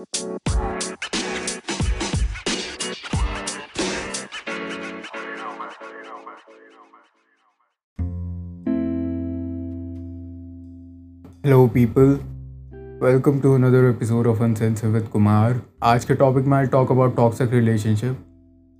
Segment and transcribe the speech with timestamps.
[0.00, 0.06] Hello
[11.66, 12.02] people
[13.02, 17.16] welcome to another episode of nonsense with Kumar आज के topic में I talk about
[17.16, 18.16] toxic relationship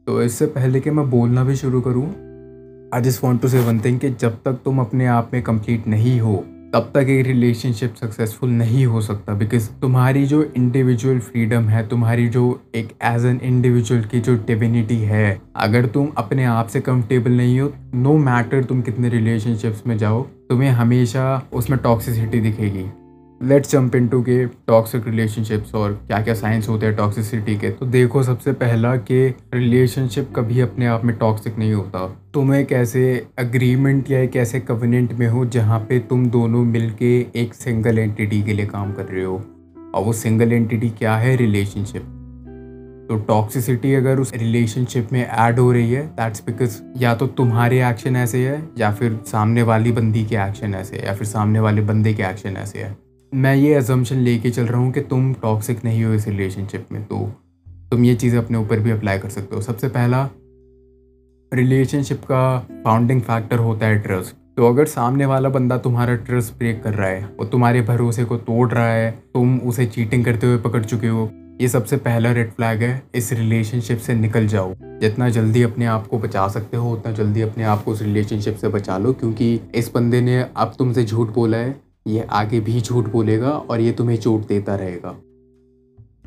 [0.06, 2.06] तो इससे पहले कि मैं बोलना भी शुरू करूँ
[2.94, 5.86] I just want to say one thing कि जब तक तुम अपने आप में कंप्लीट
[5.86, 6.44] नहीं हो
[6.74, 12.28] तब तक एक रिलेशनशिप सक्सेसफुल नहीं हो सकता बिकॉज़ तुम्हारी जो इंडिविजुअल फ्रीडम है, तुम्हारी
[12.28, 17.32] जो एक एज एन इंडिविजुअल की जो डिविनिटी है, अगर तुम अपने आप से कंफर्टेबल
[17.32, 22.84] नहीं हो नो मैटर तुम कितने रिलेशनशिप्स में जाओ, तुम्हें हमेशा उसमें टॉक्सिसिटी दिखेगी।
[23.40, 27.86] लेट्स जंप इनटू के टॉक्सिक रिलेशनशिप्स और क्या क्या साइंस होते हैं टॉक्सिसिटी के। तो
[27.86, 33.26] देखो सबसे पहला कि रिलेशनशिप कभी अपने आप में टॉक्सिक नहीं होता। तुम एक ऐसे
[33.38, 38.42] अग्रीमेंट या एक ऐसे कविनेंट में हो जहाँ पे तुम दोनों मिलके एक सिंगल एंटिटी
[38.42, 39.42] के लिए काम कर रहे हो?
[39.94, 41.36] और वो सिंगल एंटिटी क्या है?
[41.36, 42.02] रिलेशनशिप
[43.10, 47.88] तो टॉक्सिसिटी अगर उस रिलेशनशिप में ऐड हो रही है दैट्स बिकॉज़ या तो तुम्हारे
[47.88, 51.60] एक्शन ऐसे है या फिर सामने वाली बंदी के एक्शन ऐसे है या फिर सामने
[51.60, 55.32] वाले बंदे के एक्शन ऐसे है। मैं ये एजम्पन लेके चल रहा हूँ कि तुम
[55.34, 57.18] टॉक्सिक नहीं हो इस रिलेशनशिप में तो
[57.90, 60.22] तुम ये चीज़ें अपने ऊपर भी अप्लाई कर सकते हो। सबसे पहला
[61.52, 66.82] रिलेशनशिप का फाउंडिंग फैक्टर होता है ट्रस्ट तो अगर सामने वाला बंदा तुम्हारा ट्रस्ट ब्रेक
[66.82, 70.58] कर रहा है और तुम्हारे भरोसे को तोड़ रहा है, तुम उसे चीटिंग करते हुए
[70.58, 71.30] पकड़ चुके हो,
[71.60, 76.06] ये सबसे पहला रेड फ्लैग है, इस रिलेशनशिप से निकल जाओ। जितना जल्दी अपने आप
[76.06, 79.60] को बचा सकते हो, उतना जल्दी अपने आप को उस रिलेशनशिप से बचा लो, क्योंकि
[79.74, 83.92] इस बंदे ने अब तुमसे झूठ बोला है ये आगे भी झूठ बोलेगा और ये
[83.92, 85.10] तुम्हें चोट देता रहेगा।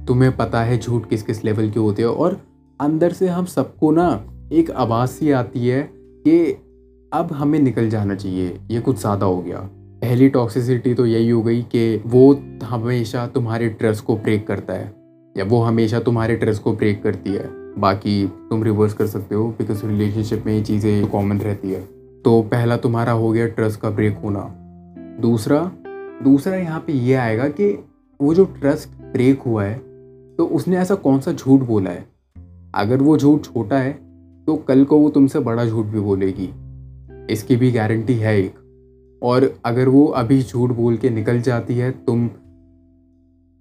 [0.08, 2.40] तुम्हें पता है झूठ किस किस लेवल के होते हैं और
[2.80, 4.10] अंदर से हम सबको ना
[4.54, 6.52] एक आवाज़ सी आती है कि
[7.12, 9.58] अब हमें निकल जाना चाहिए, ये कुछ ज़्यादा हो गया।
[10.02, 14.94] पहली टॉक्सिसिटी तो यही हो गई कि वो हमेशा तुम्हारे ट्रस्ट को ब्रेक करता है,
[15.36, 19.48] या वो हमेशा तुम्हारे ट्रस्ट को ब्रेक करती है। बाकी तुम रिवर्स कर सकते हो
[19.60, 21.82] बिकॉज़ रिलेशनशिप में ये चीज़ें कॉमन रहती है।
[22.26, 24.42] तो पहला तुम्हारा हो गया ट्रस्ट का ब्रेक होना।
[25.20, 25.60] दूसरा
[26.24, 27.68] दूसरा यहाँ पे ये आएगा कि
[28.20, 29.78] वो जो ट्रस्ट ब्रेक हुआ है
[30.38, 32.06] तो उसने ऐसा कौन सा झूठ बोला है?
[32.76, 33.94] अगर वो झूठ छोटा है
[34.48, 36.50] तो कल को वो तुमसे बड़ा झूठ भी बोलेगी।
[37.34, 41.92] इसकी भी गारंटी है एक। और अगर वो अभी झूठ बोल के निकल जाती है,
[41.92, 42.30] तुम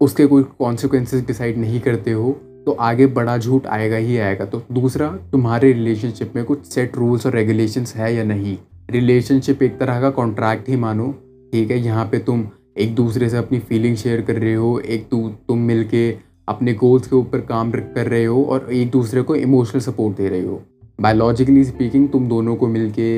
[0.00, 2.32] उसके कोई कॉन्सिक्वेंसेस डिसाइड नहीं करते हो
[2.66, 7.26] तो आगे बड़ा झूठ आएगा ही आएगा। तो दूसरा, तुम्हारे रिलेशनशिप में कुछ सेट रूल्स
[7.26, 8.56] और रेगुलेशंस है या नहीं?
[8.91, 11.14] रिलेशनशिप एक तरह का कॉन्ट्रैक्ट ही मानो।
[11.52, 12.44] ठीक है, यहाँ पे तुम
[12.78, 16.10] एक दूसरे से अपनी फीलिंग शेयर कर रहे हो, एक तू, तुम मिल के
[16.48, 20.28] अपने गोल्स के ऊपर काम कर रहे हो और एक दूसरे को इमोशनल सपोर्ट दे
[20.28, 20.60] रहे हो।
[21.00, 23.08] बायोलॉजिकली स्पीकिंग तुम दोनों को मिल के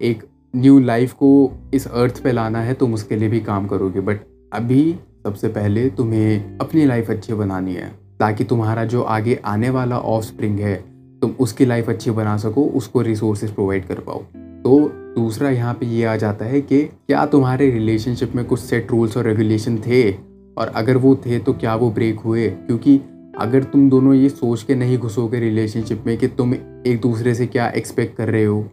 [0.00, 0.22] एक
[0.56, 4.20] न्यू लाइफ को इस अर्थ पे लाना है, तुम उसके लिए भी काम करोगे। बट
[4.52, 7.90] अभी सबसे पहले तुम्हें अपनी लाइफ अच्छी बनानी है,
[8.20, 10.74] ताकि तुम्हारा जो आगे आने वाला ऑफ़ स्प्रिंग है,
[11.22, 14.22] तुम उसकी लाइफ अच्छी बना सको, उसको रिसोर्सेज प्रोवाइड कर पाओ।
[14.64, 14.78] तो
[15.14, 19.16] दूसरा यहाँ पे ये आ जाता है कि क्या तुम्हारे रिलेशनशिप में कुछ सेट रूल्स
[19.16, 20.12] और रेगुलेशन थे?
[20.58, 22.48] और अगर वो थे तो क्या वो ब्रेक हुए?
[22.48, 23.00] क्योंकि
[23.38, 27.46] अगर तुम दोनों ये सोच के नहीं घुसोगे रिलेशनशिप में कि तुम एक दूसरे से
[27.46, 28.68] क्या एक्सपेक्ट कर रहे हो,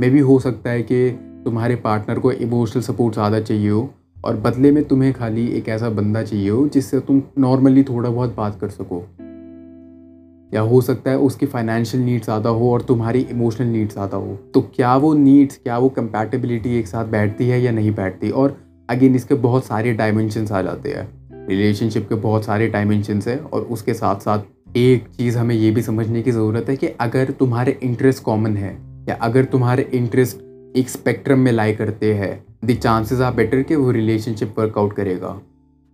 [0.00, 1.10] मे भी हो सकता है कि
[1.44, 3.90] तुम्हारे पार्टनर को इमोशनल सपोर्ट ज़्यादा चाहिए हो
[4.24, 8.34] और बदले में तुम्हें खाली एक ऐसा बंदा चाहिए हो जिससे तुम नॉर्मली थोड़ा बहुत
[8.36, 9.06] बात कर सको।
[10.56, 14.38] या हो सकता है उसकी फाइनेंशियल नीड्स ज़्यादा हो और तुम्हारी इमोशनल नीड्स ज़्यादा हो।
[14.54, 18.30] तो क्या वो नीड्स क्या वो कंपैटिबिलिटी एक साथ बैठती है या नहीं बैठती?
[18.30, 18.56] और
[18.88, 21.08] अगेन इसके बहुत सारे डायमेंशनस आ जाते हैं।
[21.48, 25.82] रिलेशनशिप के बहुत सारे डायमेंशनस है और उसके साथ साथ एक चीज़ हमें ये भी
[25.82, 28.72] समझने की ज़रूरत है कि अगर तुम्हारे इंटरेस्ट कॉमन है
[29.08, 32.30] या अगर तुम्हारे इंटरेस्ट एक स्पेक्ट्रम में लाई करते हैं
[32.64, 35.28] द चांसेस आर बेटर कि वो रिलेशनशिप वर्कआउट करेगा।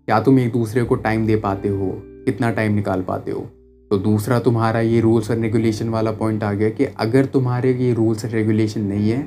[0.08, 1.90] क्या तुम एक दूसरे को टाइम दे पाते हो,
[2.24, 3.46] कितना टाइम निकाल पाते हो।
[3.92, 7.92] तो दूसरा तुम्हारा ये रूल्स एंड रेगुलेशन वाला पॉइंट आ गया कि अगर तुम्हारे ये
[7.94, 9.20] रूल्स एंड रेगुलेशन नहीं है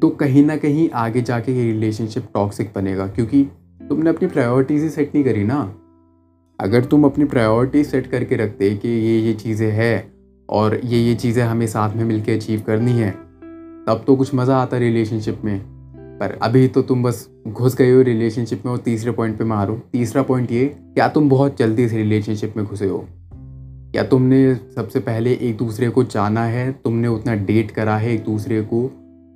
[0.00, 3.42] तो कहीं ना कहीं आगे जाके ये रिलेशनशिप टॉक्सिक बनेगा, क्योंकि
[3.88, 5.60] तुमने अपनी प्रायोरिटीज़ ही सेट नहीं करी ना।
[6.58, 10.12] अगर तुम अपनी प्रायोरिटी सेट करके रखते कि ये ये चीज़ें हैं
[10.48, 14.56] और ये ये चीज़ें हमें साथ में मिलकर अचीव करनी है, तब तो कुछ मज़ा
[14.56, 15.58] आता रिलेशनशिप में।
[16.20, 19.80] पर अभी तो तुम बस घुस गए हो रिलेशनशिप में और तीसरे पॉइंट पे मारो।
[19.92, 23.06] तीसरा पॉइंट ये, क्या तुम बहुत जल्दी इस रिलेशनशिप में घुसे हो?
[23.94, 26.70] या तुमने सबसे पहले एक दूसरे को जाना है?
[26.84, 28.90] तुमने उतना डेट करा है एक दूसरे को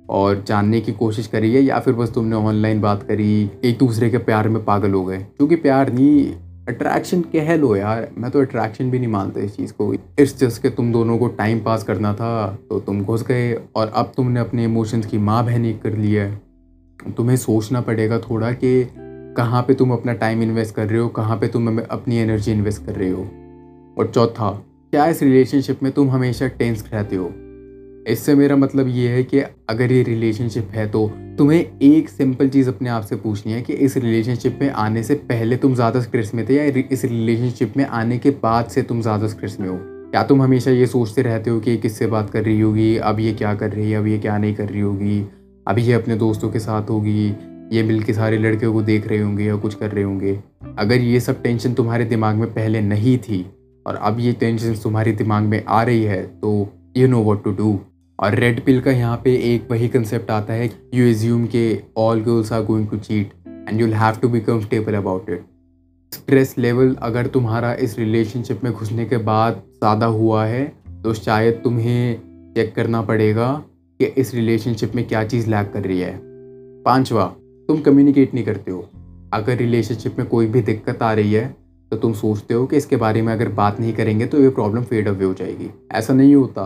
[0.09, 4.09] और जानने की कोशिश करी है या फिर बस तुमने ऑनलाइन बात करी, एक दूसरे
[4.09, 5.17] के प्यार में पागल हो गए?
[5.17, 6.31] क्योंकि प्यार नहीं
[6.67, 10.61] अट्रैक्शन कह लो यार। मैं तो अट्रैक्शन भी नहीं मानता इस चीज़ को। इस जस्ट
[10.61, 14.39] के तुम दोनों को टाइम पास करना था तो तुम घुस गए और अब तुमने
[14.39, 16.41] अपने इमोशंस की माँ बहनी कर लिया है।
[17.17, 18.89] तुम्हें सोचना पड़ेगा थोड़ा कि
[19.37, 22.85] कहाँ पे तुम अपना टाइम इन्वेस्ट कर रहे हो, कहाँ पे तुम अपनी एनर्जी इन्वेस्ट
[22.85, 23.27] कर रहे हो।
[23.99, 24.49] और चौथा,
[24.91, 27.25] क्या इस रिलेशनशिप में तुम हमेशा टेंस रहते हो?
[28.07, 31.07] इससे मेरा मतलब ये है कि अगर ये रिलेशनशिप है तो
[31.37, 35.15] तुम्हें एक सिंपल चीज़ अपने आप से पूछनी है कि इस रिलेशनशिप में आने से
[35.15, 39.01] पहले तुम ज़्यादा स्ट्रेस में थे या इस रिलेशनशिप में आने के बाद से तुम
[39.01, 39.77] ज़्यादा स्ट्रेस में हो?
[39.81, 42.97] क्या तुम हमेशा ये सोचते रहते हो कि किससे बात कर रही होगी?
[42.97, 43.97] अब ये क्या कर रही है?
[43.97, 45.25] अब ये क्या नहीं कर रही होगी?
[45.67, 47.27] अभी ये अपने दोस्तों के साथ होगी?
[47.73, 50.39] ये मिल के सारे लड़के को देख रहे होंगे या कुछ कर रहे होंगे?
[50.77, 53.45] अगर ये सब टेंशन तुम्हारे दिमाग में पहले नहीं थी
[53.87, 57.51] और अब ये टेंशन तुम्हारे दिमाग में आ रही है तो you know what to
[57.51, 57.79] do
[58.19, 62.21] और रेड पिल का यहाँ पे एक वही कंसेप्ट आता है यू एज्यूम के all
[62.21, 63.31] girls are going to cheat
[63.69, 65.45] and you'll have to be comfortable about it
[66.13, 70.65] stress level अगर तुम्हारा इस रिलेशनशिप में घुसने के बाद ज़्यादा हुआ है
[71.03, 72.21] तो शायद तुम्हें
[72.55, 73.51] चेक करना पड़ेगा
[73.99, 76.19] कि इस रिलेशनशिप में क्या चीज़ लैक कर रही है।
[76.83, 77.25] पांचवा,
[77.67, 78.89] तुम कम्युनिकेट नहीं करते हो।
[79.33, 81.55] अगर रिलेशनशिप में कोई भी दिक्कत आ रही है
[81.91, 84.83] तो तुम सोचते हो कि इसके बारे में अगर बात नहीं करेंगे तो ये प्रॉब्लम
[84.83, 86.63] फेड अवे हो जाएगी। ऐसा नहीं होता।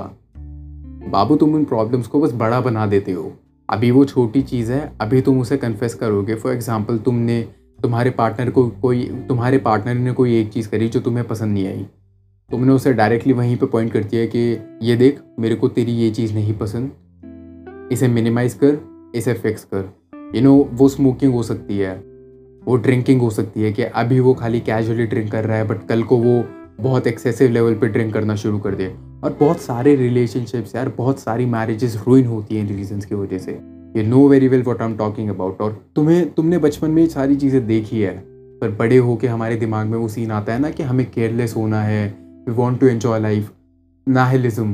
[1.10, 3.32] बाबू तुम उन प्रॉब्लम्स को बस बड़ा बना देते हो।
[3.70, 7.42] अभी वो छोटी चीज़ है अभी तुम उसे कन्फेस करोगे। फॉर एग्ज़ाम्पल तुमने
[7.80, 11.68] तुम्हारे पार्टनर को कोई तुम्हारे पार्टनर ने कोई एक चीज़ करी जो तुम्हें पसंद नहीं
[11.68, 11.86] आई।
[12.50, 14.40] तुमने उसे डायरेक्टली वहीं पे पॉइंट कर दिया कि
[14.82, 18.78] ये देख मेरे को तेरी ये चीज़ नहीं पसंद। इसे मिनिमाइज कर
[19.16, 22.13] इसे फिक्स कर। यू you नो know, वो स्मोकिंग हो सकती है।
[22.68, 25.88] वो ड्रिंकिंग हो सकती है कि अभी वो खाली कैजुअली ड्रिंक कर रहा है बट
[25.88, 26.44] कल को वो
[26.80, 28.88] बहुत एक्सेसिव लेवल पे ड्रिंक करना शुरू कर दे।
[29.24, 33.38] और बहुत सारे रिलेशनशिप्स यार, बहुत सारी मैरिजेस रुइन होती हैं इन रीजन्स की वजह
[33.38, 33.52] से।
[33.96, 37.08] ये know very well what I am talking about और तुम्हें, तुमने बचपन में ये
[37.10, 38.18] सारी चीज़ें देखी है,
[38.62, 41.82] पर बड़े होके हमारे दिमाग में वो सीन आता है ना कि हमें केयरलेस होना
[41.82, 42.08] है
[42.48, 43.52] we want to enjoy life
[44.08, 44.74] nihilism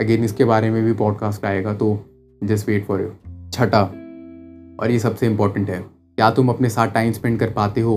[0.00, 1.98] again इसके बारे में भी पॉडकास्ट आएगा तो
[2.44, 3.08] जस्ट वेट फॉर यू
[3.52, 7.94] छठा, और ये सबसे इंपॉर्टेंट है। क्या तुम अपने साथ टाइम स्पेंड कर पाते हो।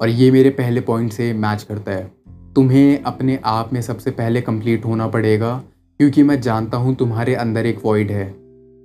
[0.00, 2.10] और ये मेरे पहले पॉइंट से मैच करता है।
[2.56, 5.62] तुम्हें अपने आप में सबसे पहले कंप्लीट होना पड़ेगा,
[6.00, 8.26] क्योंकि मैं जानता हूँ तुम्हारे अंदर एक वॉइड है।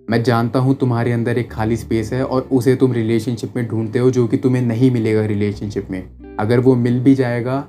[0.07, 4.00] मैं जानता हूँ तुम्हारे अंदर एक खाली स्पेस है और उसे तुम रिलेशनशिप में ढूंढते
[4.00, 6.04] हो, जो कि तुम्हें नहीं मिलेगा रिलेशनशिप में।
[6.39, 7.62] अगर वो मिल भी जाएगा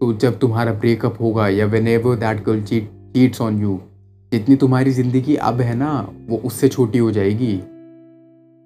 [0.00, 3.80] तो जब तुम्हारा ब्रेकअप होगा या whenever that girl cheat cheats on you
[4.32, 7.60] जितनी तुम्हारी ज़िंदगी अब है ना, वो उससे छोटी हो जाएगी।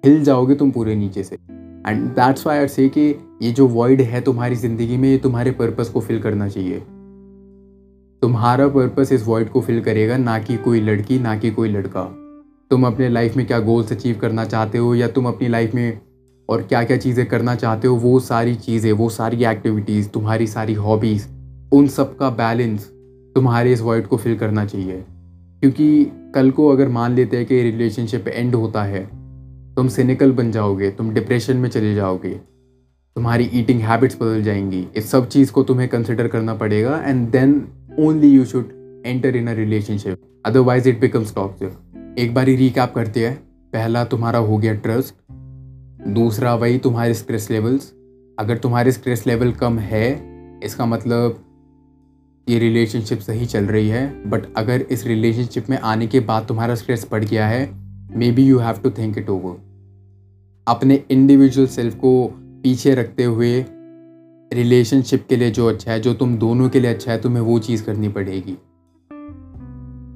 [0.07, 3.01] हिल जाओगे तुम पूरे नीचे से। एंड दैट्स वाई आर से कि
[3.41, 6.79] ये जो वर्ड है तुम्हारी ज़िंदगी में, ये तुम्हारे पर्पस को फिल करना चाहिए।
[8.21, 12.03] तुम्हारा पर्पस इस वर्ड को फिल करेगा, ना कि कोई लड़की, ना कि कोई लड़का।
[12.71, 15.99] तुम अपने लाइफ में क्या गोल्स अचीव करना चाहते हो, या तुम अपनी लाइफ में
[16.49, 20.73] और क्या क्या चीज़ें करना चाहते हो, वो सारी चीज़ें, वो सारी एक्टिविटीज़ तुम्हारी सारी
[20.73, 21.27] हॉबीज़
[21.73, 22.89] उन सब का बैलेंस
[23.35, 25.03] तुम्हारे इस वर्ड को फिल करना चाहिए।
[25.61, 29.16] क्योंकि कल को अगर मान लेते हैं कि रिलेशनशिप एंड होता है
[29.77, 32.29] तुम सिनिकल बन जाओगे, तुम डिप्रेशन में चले जाओगे,
[33.15, 37.53] तुम्हारी ईटिंग हैबिट्स बदल जाएँगी। इस सब चीज़ को तुम्हें कंसिडर करना पड़ेगा and then
[37.99, 38.71] only you should
[39.05, 43.35] enter in a relationship otherwise it becomes toxic एक बार ही रिकैप करते हैं।
[43.73, 45.13] पहला तुम्हारा हो गया ट्रस्ट
[46.09, 47.91] दूसरा वही तुम्हारे स्ट्रेस लेवल्स
[48.37, 51.39] अगर तुम्हारे स्ट्रेस लेवल कम है, इसका मतलब
[52.47, 56.75] ये रिलेशनशिप सही चल रही है बट अगर इस रिलेशनशिप में आने के बाद तुम्हारा
[56.75, 57.69] स्ट्रेस बढ़ गया है
[58.31, 59.65] maybe you have to think it over
[60.67, 62.11] अपने इंडिविजुअल सेल्फ को
[62.63, 63.65] पीछे रखते हुए
[64.51, 67.57] रिलेशनशिप के लिए जो अच्छा है, जो तुम दोनों के लिए अच्छा है, तुम्हें वो
[67.59, 68.57] चीज़ करनी पड़ेगी।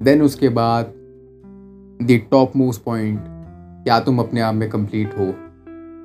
[0.05, 0.93] देन उसके बाद
[2.01, 3.19] द टॉप मोस्ट पॉइंट
[3.83, 5.27] क्या तुम अपने आप में कंप्लीट हो?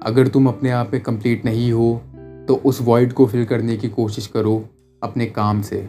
[0.02, 2.00] अगर तुम अपने आप में कंप्लीट नहीं हो
[2.48, 4.62] तो उस वॉइड को फिल करने की कोशिश करो
[5.02, 5.88] अपने काम से।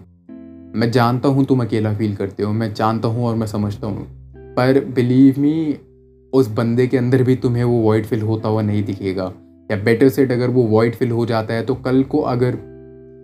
[0.76, 4.06] मैं जानता हूँ तुम अकेला फील करते हो, मैं जानता हूँ और मैं समझता हूँ,
[4.56, 5.78] पर बिलीव मी
[6.34, 9.32] उस बंदे के अंदर भी तुम्हें वो वॉइड फिल होता हुआ नहीं दिखेगा।
[9.72, 12.56] या बेटर सेट अगर वो वॉइड फिल हो जाता है तो कल को अगर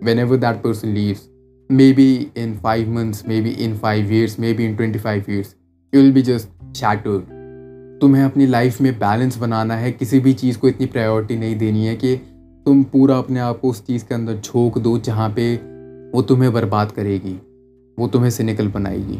[0.18, 1.28] whenever that person leaves
[1.92, 5.54] maybe in five months maybe in five years maybe in twenty five years
[5.92, 7.32] you will be just shattered
[8.00, 11.86] तुम्हें अपनी लाइफ में बैलेंस बनाना है, किसी भी चीज़ को इतनी प्रायोरिटी नहीं देनी
[11.86, 12.16] है कि
[12.66, 15.54] तुम पूरा अपने आप को उस चीज़ के अंदर झोंक दो जहाँ पे
[16.14, 17.34] वो तुम्हें बर्बाद करेगी,
[17.98, 19.18] वो तुम्हें सिनिकल बनाएगी।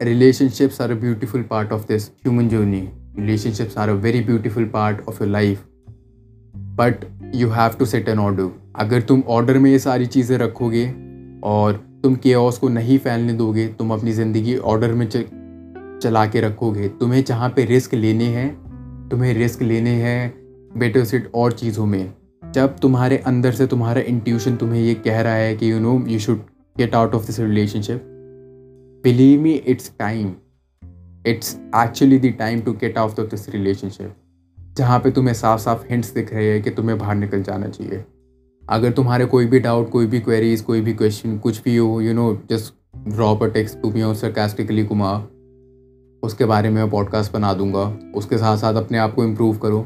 [0.00, 2.90] Relationships are a beautiful part of this human journey.
[3.14, 5.64] Relationships are a very beautiful part of your life.
[6.76, 8.48] But you have to set an order.
[8.76, 10.86] अगर तुम ऑर्डर में ये सारी चीज़ें रखोगे
[11.44, 11.72] और
[12.02, 17.22] तुम के को नहीं फैलने दोगे, तुम अपनी ज़िंदगी ऑर्डर में चला के रखोगे, तुम्हें
[17.24, 18.48] जहाँ पे रिस्क लेने हैं,
[19.08, 20.34] तुम्हें रिस्क लेने हैं
[20.78, 22.12] बेटर सेट और चीज़ों में।
[22.54, 26.18] जब तुम्हारे अंदर से तुम्हारा इंट्यूशन तुम्हें ये कह रहा है कि you know you
[26.18, 26.40] should
[26.78, 28.12] get out of this relationship
[29.06, 30.30] believe me, it's time.
[31.24, 34.10] It's actually the time to get out of this relationship,
[34.76, 38.04] जहाँ पे तुम्हें साफ़ साफ़ हिंट्स दिख रहे हैं कि तुम्हें बाहर निकल जाना चाहिए।
[38.64, 42.14] अगर तुम्हारे कोई भी डाउट कोई भी क्वेरीज कोई भी क्वेश्चन कुछ भी हो you
[42.14, 42.74] know just
[43.08, 45.26] drop a text to me और सरकास्टिकली कुमार
[46.22, 49.80] उसके बारे में मैं पॉडकास्ट बना दूँगा। उसके साथ साथ अपने आप को इम्प्रूव करो।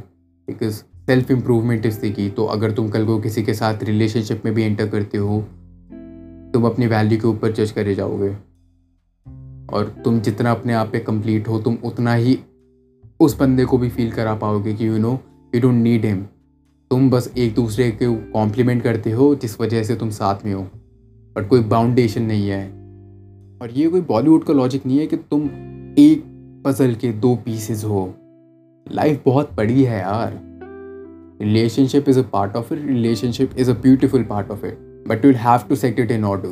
[0.49, 0.75] बिकॉज़
[1.07, 4.62] सेल्फ इम्प्रूवमेंट इस की तो अगर तुम कल को किसी के साथ रिलेशनशिप में भी
[4.62, 5.41] एंटर करते हो,
[6.55, 8.50] तुम अपनी वैल्यू के ऊपर जज करे जाओगे।
[9.73, 12.39] और तुम जितना अपने आप पे कंप्लीट हो, तुम उतना ही
[13.21, 15.21] उस बंदे को भी फील करा पाओगे कि you know
[15.55, 16.23] you don't need him
[16.91, 20.62] तुम बस एक दूसरे के कॉम्प्लीमेंट करते हो, जिस वजह से तुम साथ में हो।
[21.37, 22.65] बट कोई बाउंडेशन नहीं है।
[23.62, 25.45] और ये कोई बॉलीवुड का लॉजिक नहीं है कि तुम
[25.99, 26.25] एक
[26.67, 28.15] पजल के दो पीसेस हो।
[28.93, 30.41] लाइफ बहुत बड़ी है यार।
[31.43, 35.33] Relationship is a part of it relationship is a beautiful part of it but you
[35.33, 36.49] have to set it in order